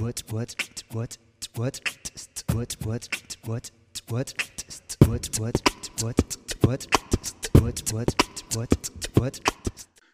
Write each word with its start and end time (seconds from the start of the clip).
what 0.00 0.22
what 0.30 0.54
what 0.92 1.18
what 1.56 1.80
what 2.46 2.76
what 2.84 3.18
what 3.18 3.58
what 4.08 4.42
what 5.08 5.24
what 7.92 8.14
what 8.54 8.90
what 9.18 9.40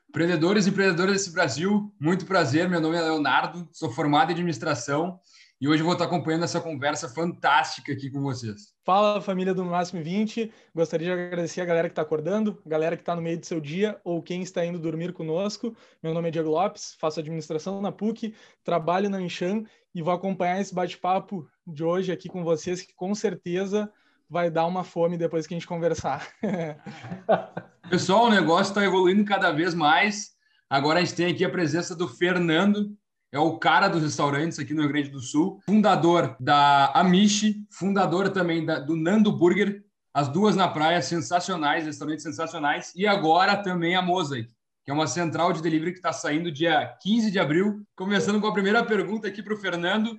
Empreendedores 0.08 0.66
e 0.66 0.70
empreendedoras 0.70 1.16
desse 1.16 1.32
Brasil, 1.32 1.92
muito 2.00 2.24
prazer. 2.24 2.68
Meu 2.68 2.80
nome 2.80 2.96
é 2.96 3.02
Leonardo, 3.02 3.68
sou 3.72 3.90
formado 3.90 4.30
em 4.30 4.32
administração 4.32 5.18
e 5.60 5.68
hoje 5.68 5.80
eu 5.80 5.84
vou 5.84 5.94
estar 5.94 6.04
acompanhando 6.04 6.44
essa 6.44 6.60
conversa 6.60 7.08
fantástica 7.08 7.92
aqui 7.92 8.10
com 8.10 8.20
vocês. 8.20 8.74
Fala, 8.84 9.20
família 9.20 9.54
do 9.54 9.64
Máximo 9.64 10.02
20. 10.02 10.52
Gostaria 10.74 11.06
de 11.06 11.12
agradecer 11.12 11.60
a 11.60 11.64
galera 11.64 11.88
que 11.88 11.92
está 11.92 12.02
acordando, 12.02 12.60
a 12.66 12.68
galera 12.68 12.96
que 12.96 13.02
está 13.02 13.14
no 13.14 13.22
meio 13.22 13.38
do 13.38 13.46
seu 13.46 13.60
dia 13.60 14.00
ou 14.04 14.22
quem 14.22 14.42
está 14.42 14.64
indo 14.64 14.78
dormir 14.78 15.12
conosco. 15.12 15.74
Meu 16.02 16.12
nome 16.12 16.28
é 16.28 16.30
Diego 16.30 16.50
Lopes, 16.50 16.94
faço 16.98 17.20
administração 17.20 17.80
na 17.80 17.92
PUC, 17.92 18.34
trabalho 18.62 19.08
na 19.08 19.22
Enxan 19.22 19.64
e 19.94 20.02
vou 20.02 20.12
acompanhar 20.12 20.60
esse 20.60 20.74
bate-papo 20.74 21.48
de 21.66 21.84
hoje 21.84 22.12
aqui 22.12 22.28
com 22.28 22.42
vocês, 22.42 22.82
que 22.82 22.94
com 22.94 23.14
certeza 23.14 23.90
vai 24.28 24.50
dar 24.50 24.66
uma 24.66 24.82
fome 24.82 25.16
depois 25.16 25.46
que 25.46 25.54
a 25.54 25.56
gente 25.56 25.66
conversar. 25.66 26.28
Pessoal, 27.88 28.24
o 28.24 28.30
negócio 28.30 28.70
está 28.70 28.84
evoluindo 28.84 29.24
cada 29.24 29.52
vez 29.52 29.74
mais. 29.74 30.32
Agora 30.68 30.98
a 30.98 31.04
gente 31.04 31.14
tem 31.14 31.26
aqui 31.26 31.44
a 31.44 31.50
presença 31.50 31.94
do 31.94 32.08
Fernando, 32.08 32.90
é 33.34 33.38
o 33.40 33.58
cara 33.58 33.88
dos 33.88 34.00
restaurantes 34.00 34.60
aqui 34.60 34.72
no 34.72 34.82
Rio 34.82 34.92
Grande 34.92 35.08
do 35.10 35.18
Sul, 35.18 35.58
fundador 35.66 36.36
da 36.38 36.92
Amishi, 36.94 37.66
fundador 37.68 38.28
também 38.28 38.64
da, 38.64 38.78
do 38.78 38.94
Nando 38.94 39.32
Burger, 39.32 39.82
as 40.14 40.28
duas 40.28 40.54
na 40.54 40.68
praia, 40.68 41.02
sensacionais, 41.02 41.84
restaurantes 41.84 42.22
sensacionais, 42.22 42.92
e 42.94 43.08
agora 43.08 43.56
também 43.56 43.96
a 43.96 44.02
Mosaic, 44.02 44.54
que 44.84 44.90
é 44.92 44.94
uma 44.94 45.08
central 45.08 45.52
de 45.52 45.60
delivery 45.60 45.90
que 45.90 45.98
está 45.98 46.12
saindo 46.12 46.52
dia 46.52 46.96
15 47.02 47.32
de 47.32 47.40
abril. 47.40 47.84
Começando 47.96 48.40
com 48.40 48.46
a 48.46 48.52
primeira 48.52 48.84
pergunta 48.84 49.26
aqui 49.26 49.42
para 49.42 49.54
o 49.54 49.58
Fernando: 49.58 50.16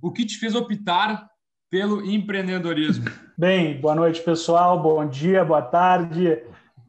o 0.00 0.10
que 0.10 0.24
te 0.24 0.38
fez 0.38 0.54
optar 0.54 1.28
pelo 1.68 2.02
empreendedorismo? 2.02 3.04
Bem, 3.36 3.78
boa 3.78 3.94
noite, 3.94 4.22
pessoal, 4.22 4.82
bom 4.82 5.06
dia, 5.06 5.44
boa 5.44 5.60
tarde. 5.60 6.42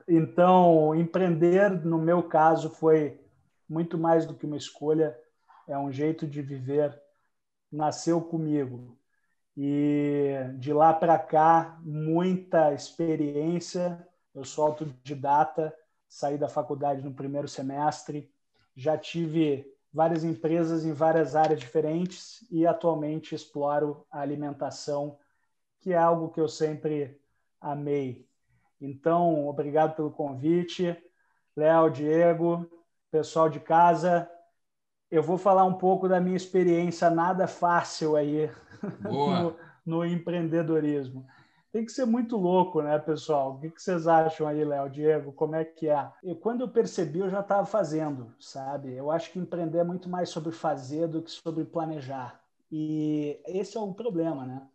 Então, 0.07 0.95
empreender, 0.95 1.83
no 1.83 1.97
meu 1.97 2.23
caso, 2.23 2.69
foi 2.69 3.19
muito 3.67 3.97
mais 3.97 4.25
do 4.25 4.33
que 4.33 4.45
uma 4.45 4.55
escolha, 4.55 5.13
é 5.67 5.77
um 5.77 5.91
jeito 5.91 6.27
de 6.27 6.41
viver. 6.41 6.99
Nasceu 7.71 8.21
comigo. 8.21 8.97
E 9.57 10.33
de 10.57 10.73
lá 10.73 10.93
para 10.93 11.17
cá, 11.17 11.79
muita 11.81 12.73
experiência. 12.73 14.05
Eu 14.33 14.43
sou 14.43 14.65
autodidata, 14.65 15.73
saí 16.07 16.37
da 16.37 16.49
faculdade 16.49 17.01
no 17.01 17.13
primeiro 17.13 17.47
semestre, 17.47 18.31
já 18.75 18.97
tive 18.97 19.65
várias 19.93 20.25
empresas 20.25 20.83
em 20.83 20.91
várias 20.91 21.37
áreas 21.37 21.59
diferentes 21.59 22.45
e 22.51 22.67
atualmente 22.67 23.33
exploro 23.33 24.05
a 24.11 24.19
alimentação, 24.19 25.17
que 25.79 25.93
é 25.93 25.97
algo 25.97 26.29
que 26.29 26.41
eu 26.41 26.49
sempre 26.49 27.17
amei. 27.61 28.27
Então, 28.81 29.47
obrigado 29.47 29.95
pelo 29.95 30.11
convite. 30.11 31.01
Léo, 31.55 31.89
Diego, 31.89 32.69
pessoal 33.09 33.49
de 33.49 33.61
casa, 33.61 34.29
eu 35.09 35.21
vou 35.21 35.37
falar 35.37 35.63
um 35.65 35.73
pouco 35.73 36.07
da 36.07 36.19
minha 36.19 36.35
experiência 36.35 37.09
nada 37.09 37.47
fácil 37.47 38.15
aí 38.15 38.49
no, 39.01 39.55
no, 39.85 40.05
empreendedorismo. 40.05 41.25
Tem 41.71 41.85
que 41.85 41.91
ser 41.91 42.05
muito 42.05 42.37
louco, 42.37 42.81
né, 42.81 42.97
pessoal? 42.97 43.55
O 43.55 43.59
que 43.59 43.81
vocês 43.81 44.07
acham 44.07 44.47
aí, 44.47 44.63
Léo, 44.63 44.89
Diego? 44.89 45.33
Como 45.33 45.55
é 45.55 45.65
que 45.65 45.89
é? 45.89 46.09
E 46.23 46.33
quando 46.33 46.61
eu 46.61 46.69
percebi, 46.69 47.19
eu 47.19 47.29
já 47.29 47.41
estava 47.41 47.65
fazendo, 47.65 48.33
sabe? 48.39 48.93
Eu 48.93 49.11
acho 49.11 49.31
que 49.31 49.39
empreender 49.39 49.79
é 49.79 49.83
muito 49.83 50.09
mais 50.09 50.29
sobre 50.29 50.53
fazer 50.53 51.07
do 51.07 51.21
que 51.21 51.29
sobre 51.29 51.65
planejar. 51.65 52.39
E 52.71 53.41
esse 53.45 53.77
é 53.77 53.79
o 53.79 53.93
problema, 53.93 54.45
né? 54.45 54.67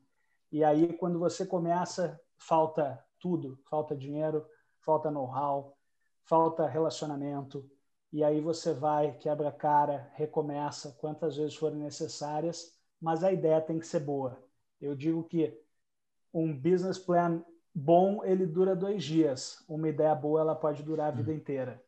E 0.52 0.62
aí, 0.62 0.92
quando 0.94 1.18
você 1.18 1.46
começa, 1.46 2.20
falta 2.36 3.02
tudo: 3.18 3.58
falta 3.68 3.96
dinheiro, 3.96 4.44
falta 4.80 5.10
know-how, 5.10 5.76
falta 6.24 6.66
relacionamento. 6.66 7.64
E 8.12 8.24
aí 8.24 8.40
você 8.40 8.72
vai, 8.72 9.12
quebra 9.18 9.48
a 9.48 9.52
cara, 9.52 10.10
recomeça 10.14 10.96
quantas 11.00 11.36
vezes 11.36 11.54
forem 11.54 11.78
necessárias, 11.78 12.76
mas 13.00 13.22
a 13.22 13.32
ideia 13.32 13.60
tem 13.60 13.78
que 13.78 13.86
ser 13.86 14.00
boa. 14.00 14.42
Eu 14.80 14.96
digo 14.96 15.22
que 15.24 15.56
um 16.34 16.52
business 16.52 16.98
plan 16.98 17.44
bom 17.74 18.24
ele 18.24 18.46
dura 18.46 18.74
dois 18.74 19.04
dias, 19.04 19.64
uma 19.68 19.88
ideia 19.88 20.14
boa 20.14 20.40
ela 20.40 20.54
pode 20.54 20.82
durar 20.82 21.08
a 21.08 21.16
vida 21.16 21.30
uhum. 21.30 21.36
inteira. 21.36 21.82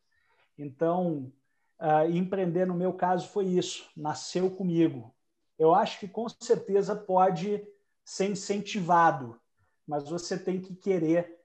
Então, 0.57 1.33
uh, 1.81 2.09
empreender 2.11 2.67
no 2.67 2.75
meu 2.75 2.93
caso 2.93 3.29
foi 3.29 3.47
isso, 3.47 3.91
nasceu 3.97 4.51
comigo. 4.51 5.15
Eu 5.59 5.75
acho 5.75 5.99
que 5.99 6.09
com 6.09 6.29
certeza 6.29 6.95
pode 6.95 7.67
ser 8.05 8.31
incentivado, 8.31 9.41
mas 9.87 10.09
você 10.09 10.39
tem 10.39 10.61
que 10.61 10.75
querer 10.75 11.41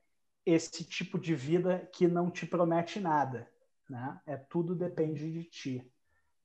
esse 0.46 0.84
tipo 0.84 1.20
de 1.20 1.36
vida 1.36 1.90
que 1.92 2.08
não 2.08 2.32
te 2.32 2.46
promete 2.46 3.00
nada, 3.00 3.48
né? 3.90 4.20
É 4.25 4.38
tudo 4.38 4.75
depende 4.75 5.31
de 5.31 5.44
ti. 5.44 5.92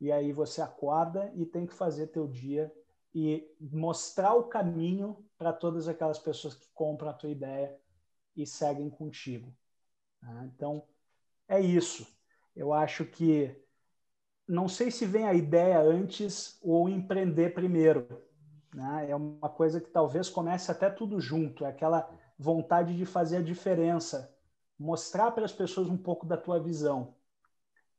E 0.01 0.11
aí 0.11 0.33
você 0.33 0.61
acorda 0.61 1.33
e 1.35 1.47
tem 1.47 1.67
que 1.67 1.75
fazer 1.75 2.09
teu 2.09 2.27
dia 2.27 2.73
e 3.15 3.47
mostrar 3.61 4.35
o 4.35 4.45
caminho 4.45 5.25
para 5.37 5.53
todas 5.53 5.87
aquelas 5.87 6.19
pessoas 6.19 6.55
que 6.55 6.67
compram 6.75 7.11
a 7.11 7.15
tua 7.15 7.31
ideia 7.31 7.77
e 8.37 8.47
seguem 8.47 8.89
contigo. 8.89 9.55
Né? 10.23 10.51
Então, 10.55 10.85
é 11.49 11.61
isso. 11.61 12.07
Eu 12.57 12.73
acho 12.73 13.05
que 13.05 13.55
não 14.49 14.69
sei 14.69 14.91
se 14.91 15.07
vem 15.07 15.27
a 15.27 15.35
ideia 15.35 15.81
antes 15.81 16.59
ou 16.63 16.89
empreender 16.89 17.55
primeiro. 17.55 18.07
Né? 18.75 19.11
É 19.11 19.17
uma 19.17 19.49
coisa 19.49 19.81
que 19.81 19.91
talvez 19.91 20.29
comece 20.29 20.71
até 20.71 20.89
tudo 20.91 21.21
junto, 21.21 21.65
é 21.65 21.69
aquela 21.69 22.09
vontade 22.39 22.97
de 22.97 23.07
fazer 23.07 23.37
a 23.39 23.43
diferença, 23.43 24.35
mostrar 24.79 25.31
para 25.31 25.45
as 25.45 25.53
pessoas 25.53 25.89
um 25.89 25.97
pouco 25.97 26.27
da 26.27 26.37
tua 26.37 26.59
visão. 26.59 27.15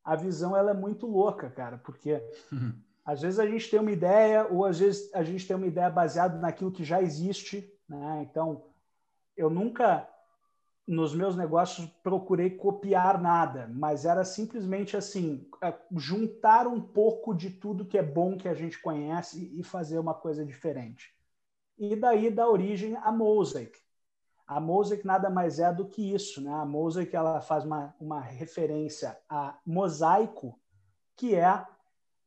A 0.03 0.15
visão 0.15 0.55
ela 0.55 0.71
é 0.71 0.73
muito 0.73 1.07
louca, 1.07 1.49
cara, 1.49 1.77
porque 1.77 2.21
uhum. 2.51 2.73
às 3.05 3.21
vezes 3.21 3.39
a 3.39 3.47
gente 3.47 3.69
tem 3.69 3.79
uma 3.79 3.91
ideia 3.91 4.47
ou 4.49 4.65
às 4.65 4.79
vezes 4.79 5.13
a 5.13 5.23
gente 5.23 5.47
tem 5.47 5.55
uma 5.55 5.67
ideia 5.67 5.89
baseada 5.89 6.37
naquilo 6.39 6.71
que 6.71 6.83
já 6.83 7.01
existe, 7.01 7.71
né? 7.87 8.25
Então, 8.29 8.65
eu 9.35 9.49
nunca 9.49 10.07
nos 10.85 11.15
meus 11.15 11.35
negócios 11.35 11.87
procurei 12.03 12.49
copiar 12.49 13.21
nada, 13.21 13.69
mas 13.73 14.05
era 14.05 14.25
simplesmente 14.25 14.97
assim, 14.97 15.47
é, 15.61 15.73
juntar 15.95 16.67
um 16.67 16.81
pouco 16.81 17.33
de 17.33 17.49
tudo 17.49 17.85
que 17.85 17.97
é 17.97 18.03
bom 18.03 18.37
que 18.37 18.49
a 18.49 18.53
gente 18.53 18.81
conhece 18.81 19.57
e 19.57 19.63
fazer 19.63 19.97
uma 19.97 20.13
coisa 20.13 20.45
diferente. 20.45 21.09
E 21.77 21.95
daí 21.95 22.29
dá 22.29 22.47
origem 22.47 22.97
a 22.97 23.11
Mosaic. 23.11 23.79
A 24.45 24.59
Mosaic 24.59 25.05
nada 25.05 25.29
mais 25.29 25.59
é 25.59 25.73
do 25.73 25.85
que 25.85 26.13
isso, 26.13 26.41
né? 26.41 26.53
A 26.53 26.65
Mosaic 26.65 27.15
ela 27.15 27.41
faz 27.41 27.63
uma, 27.63 27.95
uma 27.99 28.19
referência 28.19 29.17
a 29.29 29.57
mosaico, 29.65 30.59
que 31.15 31.35
é 31.35 31.45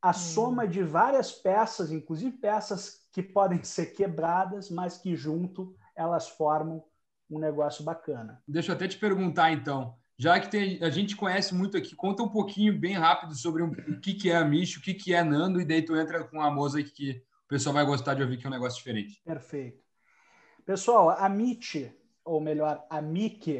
a 0.01 0.09
hum. 0.09 0.13
soma 0.13 0.67
de 0.67 0.81
várias 0.83 1.31
peças, 1.31 1.91
inclusive 1.91 2.37
peças 2.37 3.07
que 3.11 3.21
podem 3.21 3.61
ser 3.65 3.87
quebradas, 3.87 4.69
mas 4.69 4.97
que 4.97 5.15
junto 5.15 5.75
elas 5.95 6.27
formam 6.29 6.83
um 7.29 7.39
negócio 7.39 7.83
bacana. 7.83 8.41
Deixa 8.47 8.71
eu 8.71 8.75
até 8.75 8.87
te 8.87 8.97
perguntar, 8.97 9.51
então, 9.51 9.95
já 10.17 10.39
que 10.39 10.49
tem, 10.49 10.81
a 10.83 10.89
gente 10.89 11.15
conhece 11.15 11.53
muito 11.53 11.77
aqui, 11.77 11.95
conta 11.95 12.23
um 12.23 12.29
pouquinho 12.29 12.77
bem 12.77 12.93
rápido 12.93 13.35
sobre 13.35 13.61
um, 13.61 13.67
o 13.67 13.99
que, 13.99 14.13
que 14.13 14.31
é 14.31 14.37
a 14.37 14.45
Micho, 14.45 14.79
o 14.79 14.83
que, 14.83 14.93
que 14.93 15.13
é 15.13 15.23
Nando, 15.23 15.59
e 15.59 15.65
daí 15.65 15.83
tu 15.83 15.95
entra 15.95 16.23
com 16.23 16.41
a 16.41 16.49
Mosaic 16.49 16.91
que 16.91 17.23
o 17.45 17.47
pessoal 17.47 17.73
vai 17.73 17.85
gostar 17.85 18.13
de 18.13 18.21
ouvir 18.21 18.37
que 18.37 18.45
é 18.45 18.49
um 18.49 18.53
negócio 18.53 18.77
diferente. 18.77 19.21
Perfeito. 19.23 19.83
Pessoal, 20.65 21.11
a 21.11 21.27
MIT, 21.27 21.93
ou 22.27 22.41
melhor, 22.41 22.85
a 22.89 23.01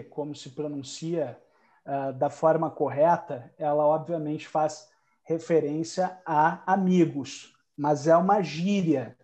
como 0.10 0.36
se 0.36 0.50
pronuncia 0.50 1.42
uh, 1.86 2.14
da 2.14 2.30
forma 2.30 2.70
correta, 2.70 3.52
ela 3.58 3.86
obviamente 3.86 4.48
faz 4.48 4.90
referência 5.24 6.20
a 6.26 6.62
amigos, 6.72 7.56
mas 7.76 8.08
é 8.08 8.16
uma 8.16 8.42
gíria. 8.42 9.18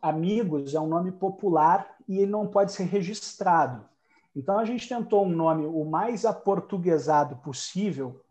Amigos 0.00 0.74
é 0.74 0.80
um 0.80 0.86
nome 0.86 1.12
popular 1.12 1.96
e 2.08 2.18
ele 2.18 2.30
não 2.30 2.46
pode 2.46 2.72
ser 2.72 2.84
registrado. 2.84 3.88
Então 4.34 4.58
a 4.58 4.64
gente 4.64 4.88
tentou 4.88 5.26
um 5.26 5.30
nome 5.30 5.66
o 5.66 5.84
mais 5.84 6.24
aportuguesado 6.24 7.36
possível 7.36 8.24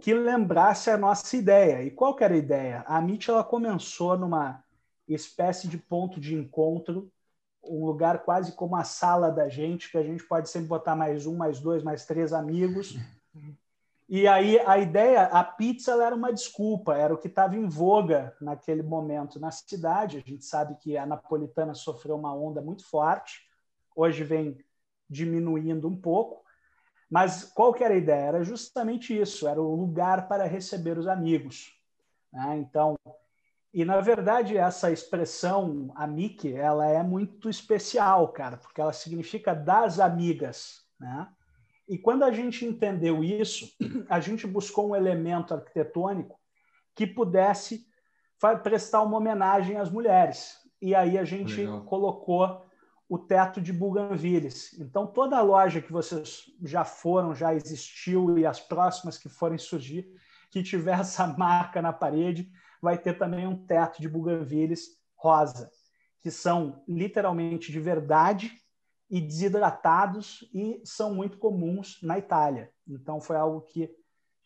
que 0.00 0.14
lembrasse 0.14 0.90
a 0.90 0.96
nossa 0.96 1.36
ideia. 1.36 1.82
E 1.82 1.90
qual 1.90 2.16
era 2.20 2.34
a 2.34 2.38
ideia? 2.38 2.84
A 2.86 2.98
MIT 3.00 3.30
ela 3.30 3.44
começou 3.44 4.16
numa 4.16 4.64
espécie 5.06 5.68
de 5.68 5.76
ponto 5.76 6.20
de 6.20 6.34
encontro, 6.34 7.12
um 7.62 7.84
lugar 7.84 8.24
quase 8.24 8.52
como 8.52 8.76
a 8.76 8.84
sala 8.84 9.30
da 9.30 9.48
gente, 9.48 9.90
que 9.90 9.98
a 9.98 10.02
gente 10.02 10.24
pode 10.24 10.48
sempre 10.48 10.68
botar 10.68 10.96
mais 10.96 11.26
um, 11.26 11.36
mais 11.36 11.60
dois, 11.60 11.82
mais 11.82 12.06
três 12.06 12.32
amigos. 12.32 12.96
E 14.08 14.26
aí 14.26 14.58
a 14.60 14.76
ideia, 14.76 15.22
a 15.22 15.44
pizza 15.44 15.92
era 16.02 16.16
uma 16.16 16.32
desculpa, 16.32 16.96
era 16.96 17.14
o 17.14 17.16
que 17.16 17.28
estava 17.28 17.54
em 17.54 17.68
voga 17.68 18.34
naquele 18.40 18.82
momento 18.82 19.38
na 19.38 19.52
cidade. 19.52 20.16
A 20.18 20.28
gente 20.28 20.44
sabe 20.44 20.74
que 20.76 20.96
a 20.96 21.06
napolitana 21.06 21.74
sofreu 21.74 22.16
uma 22.16 22.34
onda 22.34 22.60
muito 22.60 22.84
forte, 22.84 23.46
hoje 23.94 24.24
vem 24.24 24.58
diminuindo 25.08 25.86
um 25.86 25.96
pouco. 25.96 26.44
Mas 27.08 27.44
qual 27.44 27.72
que 27.72 27.84
era 27.84 27.94
a 27.94 27.98
ideia? 27.98 28.26
Era 28.26 28.44
justamente 28.44 29.16
isso, 29.16 29.46
era 29.46 29.60
o 29.62 29.74
lugar 29.76 30.26
para 30.26 30.44
receber 30.44 30.98
os 30.98 31.06
amigos. 31.06 31.72
Né? 32.32 32.58
Então, 32.58 32.96
E, 33.72 33.84
na 33.84 34.00
verdade, 34.00 34.56
essa 34.56 34.90
expressão 34.90 35.92
amique, 35.94 36.52
ela 36.52 36.86
é 36.86 37.02
muito 37.02 37.48
especial, 37.48 38.28
cara, 38.28 38.56
porque 38.56 38.80
ela 38.80 38.92
significa 38.92 39.54
das 39.54 40.00
amigas, 40.00 40.84
né? 40.98 41.28
E 41.88 41.98
quando 41.98 42.24
a 42.24 42.32
gente 42.32 42.64
entendeu 42.64 43.22
isso, 43.22 43.68
a 44.08 44.20
gente 44.20 44.46
buscou 44.46 44.90
um 44.90 44.96
elemento 44.96 45.54
arquitetônico 45.54 46.38
que 46.94 47.06
pudesse 47.06 47.86
prestar 48.62 49.02
uma 49.02 49.16
homenagem 49.16 49.76
às 49.76 49.90
mulheres. 49.90 50.56
E 50.80 50.94
aí 50.94 51.18
a 51.18 51.24
gente 51.24 51.56
Legal. 51.56 51.84
colocou 51.84 52.64
o 53.08 53.18
teto 53.18 53.60
de 53.60 53.72
Bougainvilles. 53.72 54.78
Então, 54.78 55.04
toda 55.06 55.36
a 55.36 55.42
loja 55.42 55.80
que 55.80 55.92
vocês 55.92 56.44
já 56.62 56.84
foram, 56.84 57.34
já 57.34 57.52
existiu, 57.52 58.38
e 58.38 58.46
as 58.46 58.60
próximas 58.60 59.18
que 59.18 59.28
forem 59.28 59.58
surgir, 59.58 60.08
que 60.48 60.62
tiver 60.62 60.98
essa 61.00 61.26
marca 61.26 61.82
na 61.82 61.92
parede, 61.92 62.50
vai 62.80 62.98
ter 62.98 63.18
também 63.18 63.46
um 63.46 63.66
teto 63.66 64.00
de 64.00 64.08
Bougainvilles 64.08 64.98
rosa, 65.16 65.70
que 66.20 66.30
são 66.30 66.82
literalmente 66.88 67.70
de 67.70 67.80
verdade 67.80 68.52
e 69.10 69.20
desidratados 69.20 70.48
e 70.54 70.80
são 70.84 71.14
muito 71.14 71.38
comuns 71.38 71.98
na 72.02 72.18
Itália. 72.18 72.72
Então, 72.88 73.20
foi 73.20 73.36
algo 73.36 73.62
que 73.62 73.90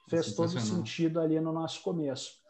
fez 0.08 0.34
todo 0.34 0.58
sentido 0.60 1.20
ali 1.20 1.38
no 1.40 1.52
nosso 1.52 1.82
começo. 1.82 2.44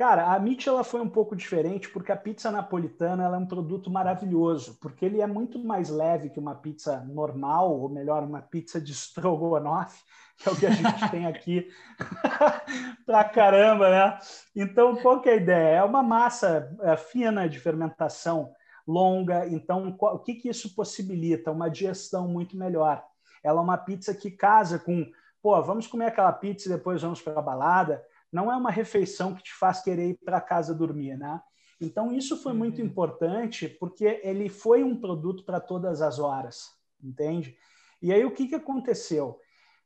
Cara, 0.00 0.32
a 0.32 0.38
Mitch 0.38 0.66
ela 0.66 0.82
foi 0.82 0.98
um 1.02 1.08
pouco 1.10 1.36
diferente 1.36 1.90
porque 1.90 2.10
a 2.10 2.16
pizza 2.16 2.50
napolitana 2.50 3.24
é 3.24 3.36
um 3.36 3.44
produto 3.44 3.90
maravilhoso, 3.90 4.78
porque 4.80 5.04
ele 5.04 5.20
é 5.20 5.26
muito 5.26 5.58
mais 5.58 5.90
leve 5.90 6.30
que 6.30 6.38
uma 6.38 6.54
pizza 6.54 7.04
normal, 7.04 7.78
ou 7.78 7.86
melhor, 7.86 8.22
uma 8.22 8.40
pizza 8.40 8.80
de 8.80 8.92
strogonoff, 8.92 10.02
que 10.38 10.48
é 10.48 10.52
o 10.52 10.56
que 10.56 10.64
a 10.64 10.70
gente 10.70 11.10
tem 11.10 11.26
aqui 11.26 11.68
pra 13.04 13.24
caramba, 13.24 13.90
né? 13.90 14.18
Então, 14.56 14.96
qual 14.96 15.20
que 15.20 15.28
é 15.28 15.34
a 15.34 15.36
ideia? 15.36 15.76
É 15.76 15.84
uma 15.84 16.02
massa 16.02 16.74
é, 16.80 16.96
fina 16.96 17.46
de 17.46 17.60
fermentação 17.60 18.54
longa, 18.86 19.46
então 19.48 19.94
o 20.00 20.18
que, 20.18 20.32
que 20.32 20.48
isso 20.48 20.74
possibilita? 20.74 21.52
Uma 21.52 21.68
digestão 21.68 22.26
muito 22.26 22.56
melhor. 22.56 23.04
Ela 23.44 23.60
é 23.60 23.62
uma 23.62 23.76
pizza 23.76 24.14
que 24.14 24.30
casa 24.30 24.78
com, 24.78 25.06
pô, 25.42 25.60
vamos 25.62 25.86
comer 25.86 26.06
aquela 26.06 26.32
pizza 26.32 26.68
e 26.68 26.72
depois 26.72 27.02
vamos 27.02 27.20
para 27.20 27.38
a 27.38 27.42
balada, 27.42 28.02
não 28.32 28.50
é 28.50 28.56
uma 28.56 28.70
refeição 28.70 29.34
que 29.34 29.42
te 29.42 29.52
faz 29.52 29.80
querer 29.80 30.10
ir 30.10 30.18
para 30.24 30.40
casa 30.40 30.74
dormir, 30.74 31.16
né? 31.16 31.40
Então 31.80 32.12
isso 32.12 32.36
foi 32.36 32.52
muito 32.52 32.80
uhum. 32.80 32.86
importante 32.86 33.68
porque 33.68 34.20
ele 34.22 34.48
foi 34.48 34.84
um 34.84 35.00
produto 35.00 35.44
para 35.44 35.58
todas 35.58 36.02
as 36.02 36.18
horas, 36.18 36.70
entende? 37.02 37.56
E 38.02 38.12
aí 38.12 38.24
o 38.24 38.32
que, 38.32 38.48
que 38.48 38.54
aconteceu? 38.54 39.38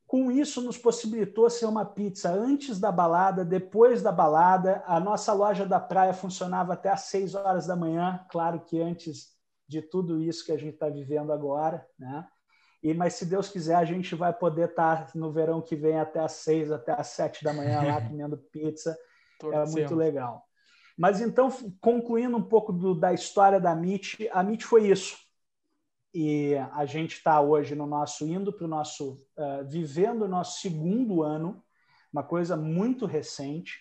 Com 0.07 0.31
isso 0.31 0.61
nos 0.61 0.77
possibilitou 0.77 1.49
ser 1.49 1.67
uma 1.67 1.85
pizza 1.85 2.31
antes 2.31 2.79
da 2.79 2.93
balada, 2.93 3.45
depois 3.45 4.03
da 4.03 4.13
balada. 4.13 4.83
A 4.87 5.01
nossa 5.01 5.33
loja 5.33 5.65
da 5.65 5.81
praia 5.81 6.13
funcionava 6.13 6.75
até 6.75 6.91
às 6.91 7.03
6 7.03 7.35
horas 7.35 7.67
da 7.67 7.75
manhã, 7.75 8.25
claro 8.31 8.61
que 8.61 8.81
antes 8.81 9.33
de 9.67 9.81
tudo 9.81 10.21
isso 10.21 10.45
que 10.45 10.53
a 10.53 10.59
gente 10.59 10.75
está 10.75 10.89
vivendo 10.89 11.33
agora, 11.33 11.87
né? 11.99 12.27
E, 12.85 12.93
mas 12.93 13.15
se 13.15 13.25
Deus 13.25 13.49
quiser, 13.49 13.77
a 13.77 13.85
gente 13.87 14.15
vai 14.15 14.31
poder 14.31 14.69
estar 14.69 15.11
no 15.15 15.33
verão 15.33 15.63
que 15.63 15.75
vem 15.75 15.99
até 15.99 16.21
às 16.21 16.33
seis, 16.33 16.71
até 16.71 16.93
às 16.93 17.07
sete 17.07 17.43
da 17.43 17.51
manhã 17.51 17.81
lá 17.81 17.99
comendo 18.07 18.37
pizza. 18.37 18.95
é 19.43 19.67
muito 19.71 19.95
legal. 19.95 20.47
Mas 20.95 21.19
então, 21.23 21.51
concluindo 21.81 22.37
um 22.37 22.43
pouco 22.43 22.75
do, 22.75 22.95
da 22.95 23.15
história 23.15 23.59
da 23.59 23.73
MIT, 23.73 24.29
a 24.31 24.43
MIT 24.43 24.67
foi 24.67 24.89
isso. 24.89 25.17
E 26.13 26.57
a 26.73 26.85
gente 26.85 27.15
está 27.15 27.41
hoje 27.41 27.75
no 27.75 27.87
nosso, 27.87 28.27
indo 28.27 28.53
para 28.53 28.67
o 28.67 28.69
nosso, 28.69 29.15
uh, 29.37 29.67
vivendo 29.67 30.27
o 30.27 30.29
nosso 30.29 30.61
segundo 30.61 31.23
ano, 31.23 31.65
uma 32.13 32.23
coisa 32.23 32.55
muito 32.55 33.07
recente. 33.07 33.81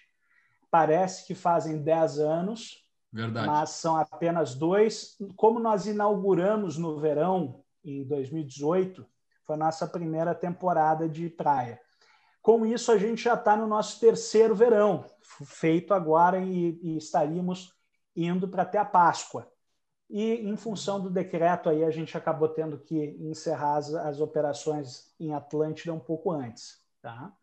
Parece 0.71 1.27
que 1.27 1.35
fazem 1.35 1.83
dez 1.83 2.19
anos, 2.19 2.87
Verdade. 3.11 3.47
mas 3.47 3.71
são 3.71 3.97
apenas 3.97 4.55
dois. 4.55 5.17
Como 5.35 5.59
nós 5.59 5.85
inauguramos 5.87 6.77
no 6.77 6.97
verão 7.01 7.62
em 7.83 8.03
2018, 8.03 9.05
foi 9.45 9.55
a 9.55 9.59
nossa 9.59 9.87
primeira 9.87 10.33
temporada 10.33 11.07
de 11.07 11.29
praia. 11.29 11.79
Com 12.41 12.65
isso, 12.65 12.91
a 12.91 12.97
gente 12.97 13.23
já 13.23 13.35
está 13.35 13.55
no 13.55 13.67
nosso 13.67 13.99
terceiro 13.99 14.53
verão, 14.53 15.05
feito 15.45 15.93
agora 15.93 16.39
e, 16.39 16.77
e 16.81 16.97
estaríamos 16.97 17.73
indo 18.15 18.47
para 18.47 18.63
até 18.63 18.77
a 18.77 18.85
Páscoa. 18.85 19.49
E, 20.09 20.47
em 20.47 20.55
função 20.55 21.01
do 21.01 21.09
decreto, 21.09 21.69
aí 21.69 21.83
a 21.83 21.89
gente 21.89 22.15
acabou 22.17 22.49
tendo 22.49 22.77
que 22.77 23.17
encerrar 23.21 23.77
as, 23.77 23.93
as 23.93 24.19
operações 24.19 25.13
em 25.19 25.33
Atlântida 25.33 25.93
um 25.93 25.99
pouco 25.99 26.31
antes. 26.31 26.83
Tá? 27.01 27.33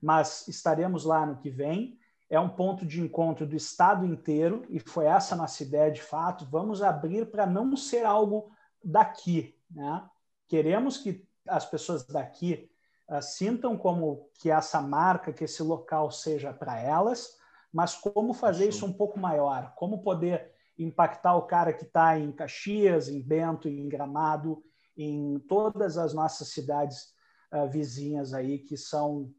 Mas 0.00 0.46
estaremos 0.46 1.04
lá 1.04 1.26
no 1.26 1.38
que 1.38 1.50
vem. 1.50 1.98
É 2.30 2.38
um 2.38 2.50
ponto 2.50 2.84
de 2.84 3.00
encontro 3.00 3.46
do 3.46 3.56
estado 3.56 4.04
inteiro, 4.04 4.66
e 4.68 4.78
foi 4.78 5.06
essa 5.06 5.34
nossa 5.34 5.62
ideia 5.62 5.90
de 5.90 6.02
fato. 6.02 6.44
Vamos 6.44 6.82
abrir 6.82 7.30
para 7.30 7.46
não 7.46 7.74
ser 7.74 8.04
algo 8.04 8.52
daqui, 8.84 9.57
né? 9.70 10.08
Queremos 10.48 10.98
que 10.98 11.26
as 11.46 11.64
pessoas 11.66 12.06
daqui 12.06 12.70
uh, 13.08 13.22
sintam 13.22 13.76
como 13.76 14.30
que 14.34 14.50
essa 14.50 14.80
marca, 14.80 15.32
que 15.32 15.44
esse 15.44 15.62
local 15.62 16.10
seja 16.10 16.52
para 16.52 16.80
elas, 16.80 17.36
mas 17.72 17.94
como 17.94 18.32
fazer 18.32 18.68
isso 18.68 18.86
um 18.86 18.92
pouco 18.92 19.18
maior, 19.18 19.74
como 19.74 20.02
poder 20.02 20.52
impactar 20.78 21.34
o 21.34 21.46
cara 21.46 21.72
que 21.72 21.84
está 21.84 22.18
em 22.18 22.32
Caxias, 22.32 23.08
em 23.08 23.20
Bento, 23.20 23.68
em 23.68 23.88
Gramado, 23.88 24.62
em 24.96 25.38
todas 25.40 25.98
as 25.98 26.14
nossas 26.14 26.48
cidades 26.48 27.12
uh, 27.52 27.68
vizinhas 27.68 28.32
aí, 28.32 28.58
que 28.58 28.76
são 28.76 29.32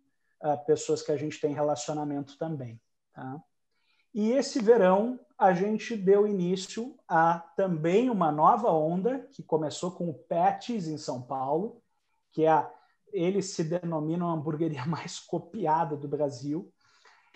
uh, 0.43 0.65
pessoas 0.65 1.01
que 1.01 1.11
a 1.11 1.17
gente 1.17 1.39
tem 1.39 1.53
relacionamento 1.53 2.37
também. 2.37 2.79
Tá? 3.13 3.41
E 4.13 4.31
esse 4.31 4.61
verão 4.61 5.19
a 5.37 5.53
gente 5.53 5.95
deu 5.95 6.27
início 6.27 6.97
a 7.07 7.39
também 7.55 8.09
uma 8.09 8.31
nova 8.31 8.71
onda 8.71 9.27
que 9.31 9.41
começou 9.41 9.91
com 9.91 10.09
o 10.09 10.13
Pets 10.13 10.87
em 10.87 10.97
São 10.97 11.21
Paulo, 11.21 11.81
que 12.31 12.43
é 12.43 12.49
a, 12.49 12.69
eles 13.13 13.51
se 13.51 13.63
denominam 13.63 14.29
a 14.29 14.33
hamburgueria 14.33 14.83
mais 14.87 15.19
copiada 15.19 15.95
do 15.95 16.07
Brasil 16.07 16.71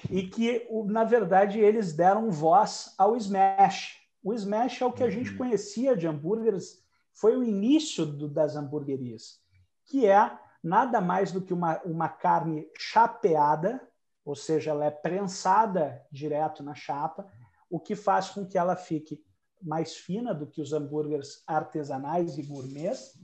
e 0.10 0.24
que 0.24 0.68
na 0.86 1.04
verdade 1.04 1.60
eles 1.60 1.94
deram 1.94 2.30
voz 2.32 2.94
ao 2.98 3.16
Smash. 3.16 4.02
O 4.24 4.34
Smash 4.34 4.82
é 4.82 4.86
o 4.86 4.92
que 4.92 5.04
a 5.04 5.10
gente 5.10 5.32
uhum. 5.32 5.38
conhecia 5.38 5.96
de 5.96 6.08
hambúrgueres, 6.08 6.84
foi 7.14 7.38
o 7.38 7.44
início 7.44 8.06
do, 8.06 8.28
das 8.28 8.56
hamburguerias, 8.56 9.40
que 9.86 10.06
é 10.06 10.38
nada 10.64 11.00
mais 11.00 11.32
do 11.32 11.42
que 11.42 11.54
uma, 11.54 11.80
uma 11.84 12.10
carne 12.10 12.68
chapeada 12.78 13.82
ou 14.26 14.36
seja, 14.36 14.72
ela 14.72 14.86
é 14.86 14.92
prensada 14.92 16.02
direto 16.12 16.64
na 16.64 16.74
chapa, 16.74 17.28
o 17.70 17.80
que 17.80 17.96
faz 17.96 18.30
com 18.30 18.46
que 18.46 18.58
ela 18.58 18.76
fique 18.76 19.22
mais 19.62 19.96
fina 19.96 20.34
do 20.34 20.48
que 20.48 20.62
os 20.62 20.74
hambúrgueres 20.74 21.44
artesanais 21.48 22.38
e 22.38 22.44
gourmets. 22.44 23.20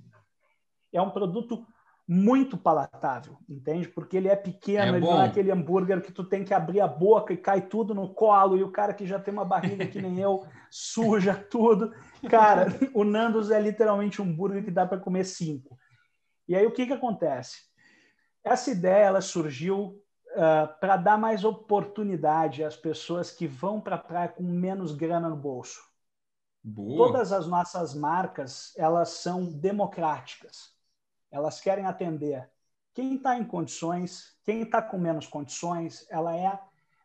É 0.92 1.02
um 1.02 1.12
produto 1.12 1.66
muito 2.08 2.58
palatável, 2.58 3.38
entende? 3.48 3.88
Porque 3.88 4.18
ele 4.18 4.28
é 4.28 4.36
pequeno, 4.36 4.96
é 4.96 4.98
ele 4.98 5.06
não 5.06 5.22
é 5.22 5.28
aquele 5.28 5.52
hambúrguer 5.52 6.02
que 6.02 6.12
tu 6.12 6.24
tem 6.24 6.44
que 6.44 6.56
abrir 6.56 6.82
a 6.82 6.88
boca 6.88 7.32
e 7.32 7.38
cai 7.38 7.62
tudo 7.62 7.94
no 7.94 8.12
colo, 8.16 8.58
e 8.58 8.64
o 8.64 8.72
cara 8.72 8.96
que 8.96 9.06
já 9.06 9.20
tem 9.20 9.32
uma 9.32 9.46
barriga 9.46 9.86
que 9.86 10.02
nem 10.02 10.18
eu 10.20 10.44
suja 10.72 11.36
tudo. 11.36 11.94
Cara, 12.28 12.68
o 12.96 13.04
Nandos 13.04 13.52
é 13.52 13.62
literalmente 13.62 14.22
um 14.22 14.26
hambúrguer 14.26 14.64
que 14.64 14.72
dá 14.72 14.88
para 14.88 14.98
comer 14.98 15.24
cinco. 15.24 15.78
E 16.48 16.56
aí 16.56 16.66
o 16.66 16.72
que, 16.72 16.88
que 16.88 16.94
acontece? 16.94 17.60
Essa 18.44 18.72
ideia 18.72 19.06
ela 19.06 19.22
surgiu 19.22 20.02
uh, 20.36 20.42
ah, 20.42 20.68
para 20.68 20.98
dar 20.98 21.18
mais 21.18 21.44
oportunidade 21.44 22.64
às 22.64 22.76
pessoas 22.76 23.32
que 23.32 23.48
vão 23.48 23.80
para 23.82 23.96
a 23.96 24.00
praia 24.00 24.30
com 24.30 24.44
menos 24.44 24.94
grana 24.94 25.30
no 25.30 25.36
bolso. 25.36 25.82
Boa. 26.64 27.08
Todas 27.08 27.32
as 27.32 27.48
nossas 27.48 27.94
marcas 27.94 28.74
elas 28.78 29.10
são 29.10 29.46
democráticas. 29.46 30.74
Elas 31.32 31.62
querem 31.62 31.86
atender 31.86 32.50
quem 32.94 33.16
está 33.16 33.38
em 33.38 33.46
condições, 33.46 34.36
quem 34.44 34.62
está 34.62 34.82
com 34.82 34.98
menos 34.98 35.28
condições. 35.28 36.06
Ela 36.10 36.36
é. 36.36 36.60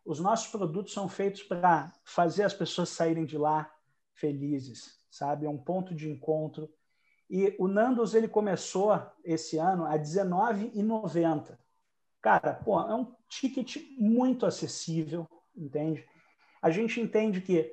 Os 0.05 0.21
nossos 0.21 0.49
produtos 0.49 0.93
são 0.93 1.09
feitos 1.09 1.43
para 1.43 1.93
fazer 2.05 2.43
as 2.43 2.53
pessoas 2.53 2.91
saírem 2.91 3.25
de 3.25 3.39
lá 3.39 3.71
felizes, 4.13 4.99
sabe? 5.11 5.47
É 5.47 5.49
um 5.49 5.59
ponto 5.59 5.95
de 5.95 6.11
encontro. 6.11 6.69
E 7.29 7.55
o 7.59 7.67
Nandos 7.67 8.15
ele 8.15 8.29
começou 8.29 9.01
esse 9.25 9.57
ano 9.57 9.85
a 9.85 9.93
R$19,90. 9.93 11.57
Cara, 12.25 12.55
pô, 12.55 12.81
é 12.81 12.95
um 12.95 13.15
ticket 13.29 13.77
muito 13.99 14.47
acessível, 14.47 15.29
entende? 15.55 16.09
A 16.63 16.71
gente 16.71 16.99
entende 16.99 17.43
que 17.43 17.71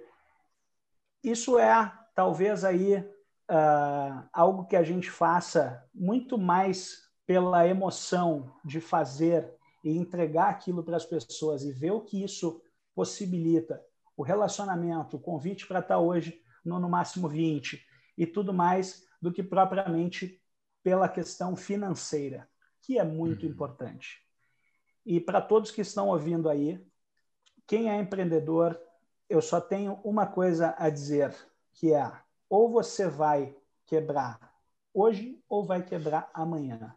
isso 1.23 1.57
é 1.57 1.89
talvez 2.13 2.65
aí 2.65 2.97
uh, 2.97 4.27
algo 4.33 4.65
que 4.65 4.75
a 4.75 4.83
gente 4.83 5.09
faça 5.09 5.87
muito 5.95 6.37
mais 6.37 7.09
pela 7.25 7.65
emoção 7.65 8.53
de 8.65 8.81
fazer 8.81 9.49
e 9.85 9.97
entregar 9.97 10.49
aquilo 10.49 10.83
para 10.83 10.97
as 10.97 11.05
pessoas 11.05 11.63
e 11.63 11.71
ver 11.71 11.91
o 11.91 12.01
que 12.01 12.21
isso 12.21 12.61
possibilita, 12.93 13.81
o 14.17 14.21
relacionamento, 14.21 15.15
o 15.15 15.21
convite 15.21 15.65
para 15.65 15.79
estar 15.79 15.97
hoje 15.97 16.41
no, 16.65 16.77
no 16.77 16.89
máximo 16.89 17.29
20 17.29 17.81
e 18.17 18.27
tudo 18.27 18.53
mais, 18.53 19.07
do 19.21 19.31
que 19.31 19.41
propriamente 19.41 20.43
pela 20.83 21.07
questão 21.07 21.55
financeira, 21.55 22.49
que 22.81 22.99
é 22.99 23.03
muito 23.05 23.45
uhum. 23.45 23.51
importante. 23.53 24.29
E 25.05 25.19
para 25.19 25.41
todos 25.41 25.71
que 25.71 25.81
estão 25.81 26.09
ouvindo 26.09 26.49
aí, 26.49 26.83
quem 27.65 27.89
é 27.89 27.99
empreendedor 27.99 28.79
eu 29.29 29.41
só 29.41 29.61
tenho 29.61 29.97
uma 30.03 30.27
coisa 30.27 30.75
a 30.77 30.89
dizer, 30.89 31.33
que 31.71 31.93
é 31.93 32.11
ou 32.49 32.69
você 32.69 33.07
vai 33.07 33.55
quebrar 33.85 34.51
hoje 34.93 35.41
ou 35.47 35.65
vai 35.65 35.81
quebrar 35.81 36.29
amanhã. 36.33 36.93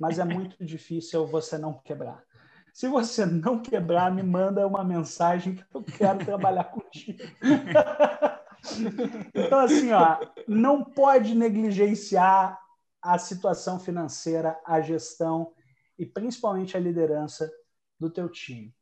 Mas 0.00 0.18
é 0.18 0.24
muito 0.24 0.56
difícil 0.64 1.26
você 1.26 1.56
não 1.56 1.74
quebrar. 1.74 2.24
Se 2.72 2.88
você 2.88 3.24
não 3.24 3.60
quebrar, 3.60 4.12
me 4.12 4.22
manda 4.22 4.66
uma 4.66 4.84
mensagem 4.84 5.54
que 5.54 5.64
eu 5.72 5.82
quero 5.82 6.24
trabalhar 6.24 6.64
contigo. 6.64 7.22
então, 9.32 9.60
assim, 9.60 9.92
ó, 9.92 10.18
não 10.46 10.84
pode 10.84 11.34
negligenciar 11.34 12.60
a 13.00 13.16
situação 13.16 13.78
financeira, 13.78 14.60
a 14.64 14.80
gestão 14.80 15.54
e 15.98 16.04
principalmente 16.04 16.76
a 16.76 16.80
liderança 16.80 17.50
do 17.98 18.10
teu 18.10 18.28
time. 18.28 18.74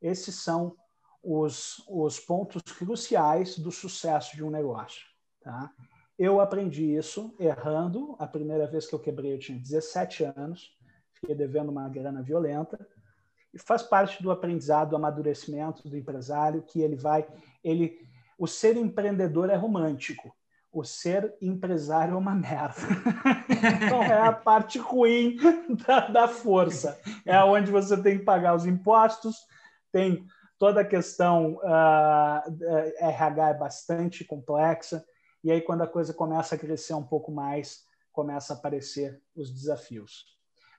Esses 0.00 0.36
são 0.36 0.76
os, 1.22 1.84
os 1.88 2.18
pontos 2.18 2.62
cruciais 2.62 3.58
do 3.58 3.70
sucesso 3.70 4.34
de 4.34 4.42
um 4.42 4.50
negócio. 4.50 5.06
Tá? 5.40 5.70
Eu 6.18 6.40
aprendi 6.40 6.96
isso 6.96 7.34
errando. 7.38 8.16
A 8.18 8.26
primeira 8.26 8.66
vez 8.66 8.86
que 8.86 8.94
eu 8.94 8.98
quebrei, 8.98 9.34
eu 9.34 9.38
tinha 9.38 9.58
17 9.58 10.24
anos, 10.24 10.76
fiquei 11.12 11.34
devendo 11.34 11.70
uma 11.70 11.88
grana 11.88 12.22
violenta. 12.22 12.86
E 13.54 13.58
faz 13.58 13.82
parte 13.82 14.22
do 14.22 14.30
aprendizado, 14.30 14.90
do 14.90 14.96
amadurecimento 14.96 15.88
do 15.88 15.96
empresário, 15.96 16.62
que 16.62 16.80
ele 16.80 16.96
vai. 16.96 17.28
ele 17.62 18.00
O 18.38 18.46
ser 18.46 18.76
empreendedor 18.76 19.50
é 19.50 19.54
romântico, 19.54 20.34
o 20.72 20.82
ser 20.84 21.34
empresário 21.40 22.14
é 22.14 22.16
uma 22.16 22.34
merda. 22.34 22.74
então 23.84 24.02
é 24.02 24.26
a 24.26 24.32
parte 24.32 24.78
ruim 24.78 25.36
da, 25.86 26.08
da 26.08 26.28
força. 26.28 26.98
É 27.26 27.38
onde 27.44 27.70
você 27.70 28.00
tem 28.02 28.18
que 28.18 28.24
pagar 28.24 28.54
os 28.54 28.64
impostos, 28.64 29.36
tem 29.92 30.24
toda 30.58 30.80
a 30.80 30.84
questão 30.84 31.54
uh, 31.56 31.60
ah, 31.64 32.44
RH 33.00 33.50
é 33.50 33.54
bastante 33.54 34.24
complexa, 34.24 35.04
e 35.44 35.50
aí 35.50 35.60
quando 35.60 35.82
a 35.82 35.88
coisa 35.88 36.14
começa 36.14 36.54
a 36.54 36.58
crescer 36.58 36.94
um 36.94 37.02
pouco 37.02 37.30
mais, 37.30 37.84
começa 38.12 38.54
a 38.54 38.56
aparecer 38.56 39.20
os 39.36 39.50
desafios. 39.50 40.24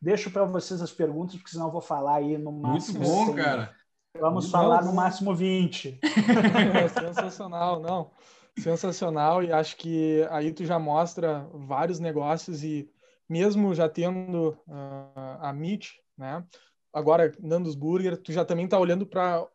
Deixo 0.01 0.31
para 0.31 0.45
vocês 0.45 0.81
as 0.81 0.91
perguntas, 0.91 1.35
porque 1.35 1.51
senão 1.51 1.67
eu 1.67 1.71
vou 1.71 1.81
falar 1.81 2.15
aí 2.15 2.37
no 2.37 2.51
máximo. 2.51 2.99
Muito 2.99 3.11
bom, 3.11 3.25
100. 3.27 3.35
cara. 3.35 3.75
Vamos 4.19 4.45
Muito 4.45 4.51
falar 4.51 4.81
bom. 4.81 4.89
no 4.89 4.93
máximo 4.93 5.33
20. 5.33 5.99
É 6.03 6.87
sensacional, 6.87 7.79
não. 7.79 8.11
Sensacional, 8.57 9.43
e 9.43 9.51
acho 9.51 9.75
que 9.77 10.25
aí 10.29 10.53
tu 10.53 10.63
já 10.63 10.77
mostra 10.77 11.47
vários 11.53 11.99
negócios 11.99 12.63
e 12.63 12.89
mesmo 13.27 13.73
já 13.73 13.89
tendo 13.89 14.49
uh, 14.67 15.39
a 15.39 15.51
Meet, 15.51 15.89
né? 16.17 16.45
Agora, 16.93 17.31
Nandos 17.39 17.73
Burger, 17.73 18.15
tu 18.15 18.31
já 18.31 18.45
também 18.45 18.65
está 18.65 18.77
olhando 18.77 19.07
para 19.07 19.47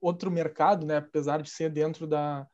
outro 0.00 0.30
mercado, 0.30 0.86
né? 0.86 0.96
Apesar 0.96 1.42
de 1.42 1.50
ser 1.50 1.70
dentro 1.70 2.06
da, 2.06 2.46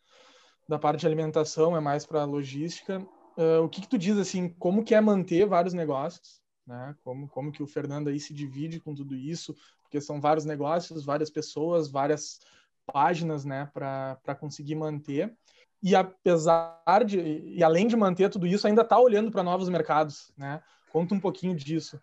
da 0.69 0.79
parte 0.79 1.01
de 1.01 1.07
alimentação, 1.07 1.77
é 1.77 1.81
mais 1.81 2.05
para 2.05 2.25
logística. 2.25 2.99
Uh, 3.37 3.63
o 3.63 3.69
que, 3.69 3.81
que 3.81 3.89
tu 3.89 3.97
diz 3.97 4.19
assim? 4.19 4.49
Como 4.49 4.83
que 4.83 4.95
é 4.95 5.01
manter 5.01 5.47
vários 5.47 5.75
negócios? 5.75 6.43
Né? 6.67 6.95
Como 7.05 7.29
como 7.29 7.53
que 7.53 7.63
o 7.63 7.67
Fernando 7.67 8.09
aí 8.09 8.19
se 8.19 8.35
divide 8.35 8.81
com 8.81 8.95
tudo 8.95 9.15
isso? 9.15 9.55
Porque 9.83 10.01
são 10.01 10.21
vários 10.21 10.45
negócios, 10.45 11.05
várias 11.05 11.31
pessoas, 11.31 11.89
várias 11.89 12.41
páginas, 12.85 13.45
né? 13.45 13.71
Para 13.73 14.35
conseguir 14.39 14.75
manter 14.75 15.35
e 15.83 15.95
apesar 15.95 17.05
de 17.07 17.19
e 17.21 17.63
além 17.63 17.87
de 17.87 17.97
manter 17.97 18.29
tudo 18.29 18.47
isso 18.47 18.67
ainda 18.67 18.83
está 18.83 18.99
olhando 18.99 19.31
para 19.31 19.43
novos 19.43 19.69
mercados 19.69 20.33
né? 20.37 20.61
Conta 20.91 21.15
um 21.15 21.21
pouquinho 21.21 21.55
disso. 21.55 22.01